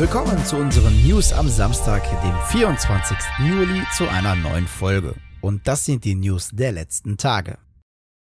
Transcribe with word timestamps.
Willkommen 0.00 0.42
zu 0.46 0.56
unseren 0.56 1.06
News 1.06 1.30
am 1.30 1.46
Samstag, 1.46 2.02
dem 2.22 2.34
24. 2.48 3.18
Juli, 3.40 3.82
zu 3.94 4.08
einer 4.08 4.34
neuen 4.34 4.66
Folge. 4.66 5.14
Und 5.42 5.68
das 5.68 5.84
sind 5.84 6.04
die 6.04 6.14
News 6.14 6.48
der 6.54 6.72
letzten 6.72 7.18
Tage. 7.18 7.58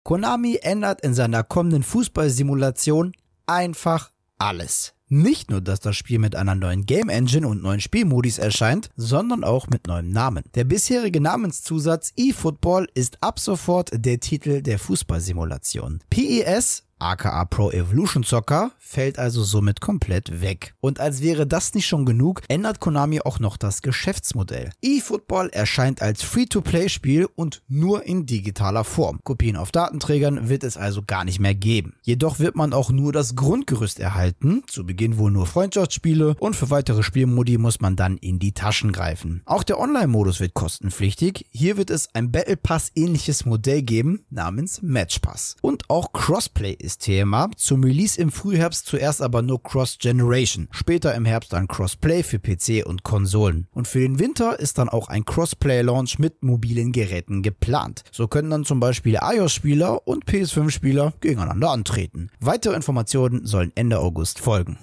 Konami 0.05 0.61
ändert 0.63 1.01
in 1.01 1.15
seiner 1.15 1.43
kommenden 1.43 1.83
Fußballsimulation 1.83 3.13
einfach 3.47 4.13
alles. 4.39 4.95
Nicht 5.09 5.51
nur, 5.51 5.61
dass 5.61 5.81
das 5.81 5.97
Spiel 5.97 6.21
mit 6.21 6.37
einer 6.37 6.55
neuen 6.55 6.87
Game 6.87 7.09
Engine 7.09 7.49
und 7.49 7.61
neuen 7.61 7.81
Spielmodis 7.81 8.39
erscheint, 8.39 8.91
sondern 8.95 9.43
auch 9.43 9.67
mit 9.67 9.89
neuem 9.89 10.11
Namen. 10.11 10.45
Der 10.55 10.63
bisherige 10.63 11.21
Namenszusatz 11.21 12.13
eFootball 12.17 12.87
ist 12.95 13.19
ab 13.21 13.41
sofort 13.41 13.91
der 13.93 14.21
Titel 14.21 14.63
der 14.63 14.79
Fußballsimulation. 14.79 16.05
PES 16.09 16.85
aka 16.99 17.45
Pro 17.45 17.71
Evolution 17.71 18.23
Soccer, 18.23 18.73
fällt 18.79 19.19
also 19.19 19.43
somit 19.43 19.81
komplett 19.81 20.41
weg. 20.41 20.75
Und 20.81 21.01
als 21.01 21.23
wäre 21.23 21.47
das 21.47 21.75
nicht 21.75 21.87
schon 21.87 22.07
genug, 22.07 22.43
ändert 22.49 22.81
Konami 22.81 23.21
auch 23.21 23.41
noch 23.41 23.57
das 23.57 23.83
Geschäftsmodell. 23.83 24.71
eFootball 24.83 25.49
erscheint 25.51 26.03
als 26.03 26.23
Free-to-Play-Spiel 26.23 27.29
und 27.35 27.63
nur 27.69 28.05
in 28.05 28.27
digitaler 28.27 28.85
Form. 28.85 29.21
Kopien 29.25 29.57
auf 29.57 29.73
Datenträgern 29.73 30.49
wird 30.49 30.65
es 30.65 30.77
also 30.77 31.03
gar 31.07 31.25
nicht 31.25 31.41
mehr 31.41 31.55
geben. 31.55 31.95
Jedoch 32.03 32.39
wird 32.39 32.57
man 32.57 32.73
auch 32.73 32.91
nur 32.91 33.13
das 33.13 33.37
Grundgerüst 33.37 33.99
erhalten, 33.99 34.63
zu 34.67 34.87
Beginn 34.87 35.19
wohl 35.19 35.31
nur 35.31 35.47
Freundschaftsspiele 35.47 36.37
und 36.39 36.55
für 36.57 36.71
weitere 36.71 37.03
Spielmodi 37.03 37.59
muss 37.59 37.81
man 37.81 37.97
dann 37.97 38.17
in 38.19 38.39
die 38.39 38.53
Taschen 38.53 38.93
greifen. 38.93 39.43
Auch 39.45 39.63
der 39.63 39.79
Online-Modus 39.79 40.41
wird 40.41 40.55
kostenpflichtig. 40.55 41.47
Hier 41.51 41.77
wird 41.77 41.91
es 41.91 42.09
ein 42.15 42.31
Battle 42.31 42.57
Pass 42.57 42.91
ähnliches 42.95 43.45
Modell 43.45 43.83
geben 43.83 44.25
namens 44.31 44.83
Match 44.83 45.19
Pass. 45.19 45.57
Und 45.63 45.89
auch 45.91 46.13
Crossplay 46.13 46.77
ist 46.85 47.01
Thema. 47.01 47.51
Zum 47.57 47.83
Release 47.83 48.21
im 48.21 48.31
Frühherbst 48.31 48.87
zuerst 48.87 49.23
aber 49.23 49.43
nur 49.43 49.63
Cross-Generation, 49.63 50.69
später 50.71 51.15
im 51.15 51.25
Herbst 51.25 51.53
dann 51.53 51.67
Crossplay 51.67 52.23
für 52.23 52.39
PC 52.39 52.87
und 52.87 53.03
Konsolen. 53.03 53.67
Und 53.73 53.89
für 53.89 54.01
den 54.01 54.19
Winter 54.19 54.61
ist 54.61 54.79
dann 54.79 54.89
auch 54.89 55.09
ein 55.09 55.25
Crossplay-Launch 55.25 56.19
mit 56.19 56.43
mobilen 56.43 56.93
Geräten 56.93 57.43
geplant. 57.43 58.05
So 58.13 58.29
können 58.29 58.51
dann 58.51 58.65
zum 58.65 58.81
Beispiel 58.81 59.19
iOS-Spieler 59.21 60.07
und 60.07 60.27
PS5-Spieler 60.27 61.15
gegeneinander 61.21 61.71
antreten. 61.71 62.31
Weitere 62.41 62.77
Informationen 62.77 63.47
sollen 63.47 63.73
Ende 63.75 63.99
August 63.99 64.39
folgen. 64.39 64.79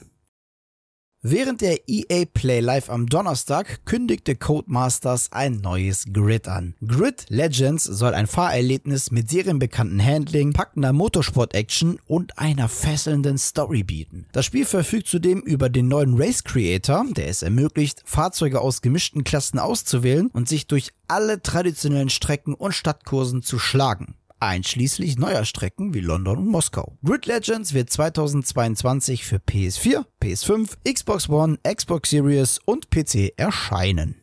Während 1.24 1.62
der 1.62 1.88
EA 1.88 2.26
Play 2.34 2.62
Live 2.62 2.90
am 2.90 3.06
Donnerstag 3.06 3.86
kündigte 3.86 4.36
Codemasters 4.36 5.32
ein 5.32 5.58
neues 5.58 6.06
Grid 6.12 6.48
an. 6.48 6.74
Grid 6.84 7.26
Legends 7.30 7.84
soll 7.84 8.16
ein 8.16 8.26
Fahrerlebnis 8.26 9.12
mit 9.12 9.30
serienbekannten 9.30 10.04
Handling, 10.04 10.52
packender 10.52 10.94
Motorsport-Action 10.94 12.00
und 12.08 12.40
einer 12.40 12.68
fesselnden 12.68 13.38
Story 13.38 13.84
bieten. 13.84 14.26
Das 14.32 14.48
Spiel 14.48 14.66
verfügt 14.66 15.06
zudem 15.06 15.42
über 15.42 15.70
den 15.70 15.88
neuen 15.90 16.20
Race 16.20 16.44
Creator, 16.44 17.06
der 17.12 17.28
es 17.28 17.44
ermöglicht, 17.44 18.02
Fahrzeuge 18.04 18.60
aus 18.60 18.82
gemischten 18.82 19.24
Klassen 19.24 19.60
auszuwählen 19.60 20.26
und 20.34 20.50
sich 20.50 20.66
durch 20.66 20.92
alle 21.08 21.44
traditionellen 21.44 22.10
Strecken 22.10 22.56
und 22.56 22.74
Stadtkursen 22.74 23.44
zu 23.44 23.60
schlagen 23.60 24.16
einschließlich 24.42 25.18
neuer 25.18 25.46
Strecken 25.46 25.94
wie 25.94 26.02
London 26.02 26.38
und 26.38 26.48
Moskau. 26.48 26.98
Grid 27.04 27.26
Legends 27.26 27.74
wird 27.74 27.90
2022 27.90 29.24
für 29.26 29.38
PS4, 29.38 30.06
PS5, 30.22 30.78
Xbox 30.92 31.30
One, 31.30 31.58
Xbox 31.64 32.10
Series 32.10 32.60
und 32.66 32.90
PC 32.90 33.34
erscheinen. 33.38 34.21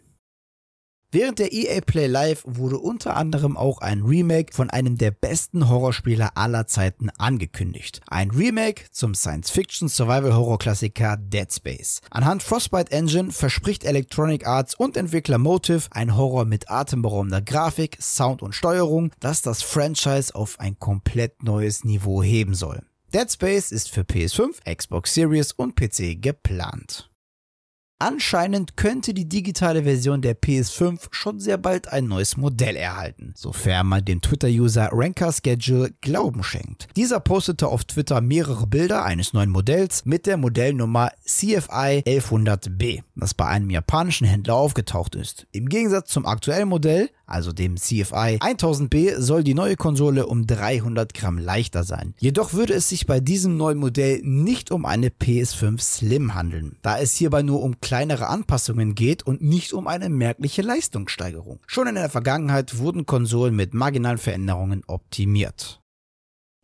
Während 1.11 1.39
der 1.39 1.55
EA 1.55 1.81
Play 1.81 2.07
Live 2.07 2.43
wurde 2.45 2.77
unter 2.77 3.17
anderem 3.17 3.57
auch 3.57 3.79
ein 3.79 4.03
Remake 4.03 4.53
von 4.53 4.69
einem 4.69 4.99
der 4.99 5.11
besten 5.11 5.71
Horrorspiele 5.71 6.37
aller 6.37 6.67
Zeiten 6.67 7.09
angekündigt. 7.17 8.03
Ein 8.09 8.31
Remake 8.31 8.85
zum 8.91 9.15
Science-Fiction-Survival-Horror-Klassiker 9.15 11.17
Dead 11.17 11.51
Space. 11.51 12.03
Anhand 12.11 12.43
Frostbite 12.43 12.93
Engine 12.93 13.33
verspricht 13.33 13.85
Electronic 13.85 14.47
Arts 14.47 14.75
und 14.75 14.99
Entwickler 14.99 15.39
Motive 15.39 15.89
ein 15.93 16.15
Horror 16.15 16.45
mit 16.45 16.71
atemberaubender 16.71 17.41
Grafik, 17.41 17.97
Sound 18.03 18.43
und 18.43 18.55
Steuerung, 18.55 19.11
das 19.19 19.41
das 19.41 19.63
Franchise 19.63 20.35
auf 20.35 20.61
ein 20.61 20.79
komplett 20.79 21.43
neues 21.43 21.85
Niveau 21.85 22.23
heben 22.23 22.55
soll. 22.55 22.83
Dead 23.15 23.33
Space 23.33 23.73
ist 23.73 23.91
für 23.91 24.03
PS5, 24.03 24.57
Xbox 24.77 25.15
Series 25.15 25.53
und 25.53 25.75
PC 25.75 26.21
geplant. 26.21 27.09
Anscheinend 28.01 28.77
könnte 28.77 29.13
die 29.13 29.29
digitale 29.29 29.83
Version 29.83 30.23
der 30.23 30.41
PS5 30.41 31.09
schon 31.11 31.41
sehr 31.41 31.59
bald 31.59 31.89
ein 31.93 32.07
neues 32.07 32.37
Modell 32.37 32.77
erhalten, 32.77 33.33
sofern 33.35 33.89
man 33.89 34.05
dem 34.05 34.23
Twitter-User 34.23 34.91
Ranker 34.93 35.33
Schedule 35.33 35.91
Glauben 36.01 36.45
schenkt. 36.45 36.87
Dieser 36.95 37.19
postete 37.19 37.67
auf 37.67 37.85
Twitter 37.85 38.21
mehrere 38.21 38.69
Bilder 38.69 39.05
eines 39.05 39.33
neuen 39.33 39.51
Modells 39.51 40.05
mit 40.05 40.27
der 40.27 40.37
Modellnummer 40.37 41.11
CFI 41.25 42.05
1100B, 42.07 43.03
das 43.17 43.35
bei 43.35 43.47
einem 43.47 43.71
japanischen 43.71 44.29
Händler 44.29 44.55
aufgetaucht 44.55 45.17
ist. 45.17 45.49
Im 45.51 45.69
Gegensatz 45.69 46.11
zum 46.11 46.25
aktuellen 46.25 46.69
Modell 46.69 47.11
also 47.29 47.53
dem 47.53 47.77
CFI 47.77 48.39
1000B, 48.41 49.21
soll 49.21 49.45
die 49.45 49.55
neue 49.55 49.77
Konsole 49.77 50.27
um 50.27 50.47
300 50.47 51.15
Gramm 51.15 51.39
leichter 51.39 51.85
sein. 51.85 52.15
Jedoch 52.19 52.53
würde 52.53 52.75
es 52.75 52.89
sich 52.89 53.07
bei 53.07 53.21
diesem 53.21 53.57
neuen 53.57 53.79
Modell 53.79 54.21
nicht 54.23 54.71
um 54.71 54.85
eine 54.85 55.09
PS5 55.09 55.81
Slim 55.81 56.35
handeln, 56.35 56.77
da 56.83 56.99
es 56.99 57.15
hierbei 57.15 57.43
nur 57.43 57.63
um 57.63 57.81
kleinere 57.81 58.29
Anpassungen 58.29 58.95
geht 58.95 59.23
und 59.23 59.43
nicht 59.43 59.73
um 59.73 59.87
eine 59.87 60.09
merkliche 60.09 60.63
Leistungssteigerung. 60.63 61.61
Schon 61.67 61.87
in 61.87 61.95
der 61.95 62.11
Vergangenheit 62.11 62.79
wurden 62.79 63.07
Konsolen 63.07 63.55
mit 63.55 63.75
marginalen 63.75 64.19
Veränderungen 64.19 64.83
optimiert. 64.87 65.81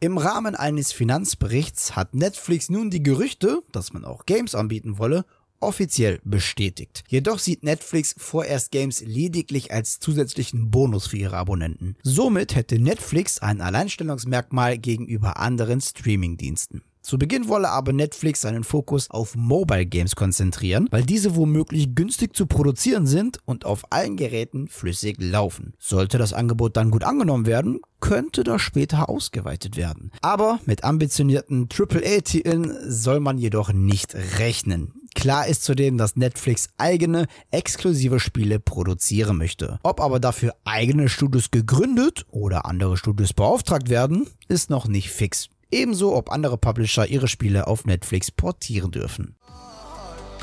Im 0.00 0.18
Rahmen 0.18 0.54
eines 0.54 0.92
Finanzberichts 0.92 1.96
hat 1.96 2.14
Netflix 2.14 2.68
nun 2.68 2.90
die 2.90 3.02
Gerüchte, 3.02 3.62
dass 3.72 3.92
man 3.92 4.04
auch 4.04 4.26
Games 4.26 4.54
anbieten 4.54 4.98
wolle, 4.98 5.24
offiziell 5.60 6.20
bestätigt. 6.24 7.04
Jedoch 7.08 7.38
sieht 7.38 7.62
Netflix 7.62 8.14
vorerst 8.18 8.70
Games 8.70 9.00
lediglich 9.00 9.72
als 9.72 9.98
zusätzlichen 10.00 10.70
Bonus 10.70 11.06
für 11.06 11.16
ihre 11.16 11.36
Abonnenten. 11.36 11.96
Somit 12.02 12.54
hätte 12.54 12.78
Netflix 12.78 13.38
ein 13.38 13.60
Alleinstellungsmerkmal 13.60 14.78
gegenüber 14.78 15.38
anderen 15.38 15.80
Streamingdiensten. 15.80 16.82
Zu 17.04 17.18
Beginn 17.18 17.48
wolle 17.48 17.68
aber 17.68 17.92
Netflix 17.92 18.40
seinen 18.40 18.64
Fokus 18.64 19.10
auf 19.10 19.36
Mobile 19.36 19.84
Games 19.84 20.16
konzentrieren, 20.16 20.88
weil 20.90 21.02
diese 21.02 21.36
womöglich 21.36 21.94
günstig 21.94 22.34
zu 22.34 22.46
produzieren 22.46 23.06
sind 23.06 23.40
und 23.44 23.66
auf 23.66 23.82
allen 23.90 24.16
Geräten 24.16 24.68
flüssig 24.68 25.16
laufen. 25.20 25.74
Sollte 25.78 26.16
das 26.16 26.32
Angebot 26.32 26.78
dann 26.78 26.90
gut 26.90 27.04
angenommen 27.04 27.44
werden, 27.44 27.80
könnte 28.00 28.42
das 28.42 28.62
später 28.62 29.10
ausgeweitet 29.10 29.76
werden. 29.76 30.12
Aber 30.22 30.60
mit 30.64 30.82
ambitionierten 30.82 31.68
AAA-Titeln 31.70 32.74
soll 32.88 33.20
man 33.20 33.36
jedoch 33.36 33.70
nicht 33.74 34.14
rechnen. 34.38 34.93
Klar 35.24 35.46
ist 35.46 35.64
zudem, 35.64 35.96
dass 35.96 36.16
Netflix 36.16 36.68
eigene, 36.76 37.28
exklusive 37.50 38.20
Spiele 38.20 38.60
produzieren 38.60 39.38
möchte. 39.38 39.78
Ob 39.82 40.02
aber 40.02 40.20
dafür 40.20 40.54
eigene 40.64 41.08
Studios 41.08 41.50
gegründet 41.50 42.26
oder 42.30 42.66
andere 42.66 42.98
Studios 42.98 43.32
beauftragt 43.32 43.88
werden, 43.88 44.26
ist 44.48 44.68
noch 44.68 44.86
nicht 44.86 45.08
fix. 45.08 45.48
Ebenso, 45.70 46.14
ob 46.14 46.30
andere 46.30 46.58
Publisher 46.58 47.06
ihre 47.06 47.26
Spiele 47.26 47.68
auf 47.68 47.86
Netflix 47.86 48.30
portieren 48.30 48.90
dürfen. 48.90 49.34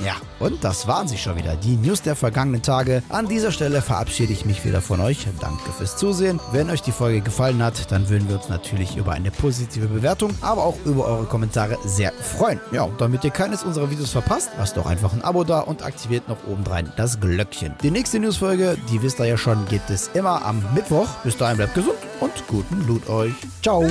Ja, 0.03 0.16
und 0.40 0.63
das 0.63 0.88
waren 0.88 1.07
sie 1.07 1.18
schon 1.18 1.35
wieder, 1.35 1.56
die 1.56 1.75
News 1.75 2.02
der 2.02 2.16
vergangenen 2.16 2.62
Tage. 2.62 3.03
An 3.09 3.28
dieser 3.28 3.52
Stelle 3.52 3.81
verabschiede 3.81 4.34
ich 4.34 4.46
mich 4.46 4.66
wieder 4.66 4.81
von 4.81 5.00
euch. 5.02 5.28
Danke 5.40 5.72
fürs 5.78 5.97
Zusehen. 5.97 6.40
Wenn 6.52 6.69
euch 6.69 6.81
die 6.81 6.91
Folge 6.91 7.22
gefallen 7.22 7.62
hat, 7.62 7.91
dann 7.91 8.09
würden 8.09 8.28
wir 8.28 8.35
uns 8.38 8.50
natürlich 8.50 8.97
über 8.97 9.12
eine 9.12 9.31
positive 9.31 9.88
Bewertung, 9.88 10.34
aber 10.41 10.63
auch 10.63 10.78
über 10.85 11.06
eure 11.06 11.25
Kommentare 11.25 11.78
sehr 11.85 12.12
freuen. 12.13 12.59
Ja, 12.72 12.84
und 12.84 13.00
damit 13.00 13.24
ihr 13.24 13.31
keines 13.31 13.63
unserer 13.63 13.91
Videos 13.91 14.12
verpasst, 14.12 14.52
lasst 14.57 14.78
doch 14.78 14.85
einfach 14.85 15.13
ein 15.13 15.24
Abo 15.24 15.44
da 15.44 15.59
und 15.59 15.84
aktiviert 15.84 16.28
noch 16.28 16.38
obendrein 16.47 16.91
das 16.97 17.19
Glöckchen. 17.19 17.75
Die 17.84 17.91
nächste 17.91 18.19
Newsfolge, 18.19 18.78
die 18.91 19.02
wisst 19.02 19.19
ihr 19.19 19.25
ja 19.25 19.38
schon, 19.38 19.66
gibt 19.68 19.90
es 19.90 20.09
immer 20.13 20.46
am 20.46 20.63
Mittwoch. 20.73 21.08
Bis 21.23 21.38
dahin 21.38 21.58
bleibt 21.58 21.75
gesund 21.75 21.97
und 22.19 22.31
guten 22.47 22.88
Loot 22.88 23.08
euch. 23.09 23.34
Ciao. 23.62 23.85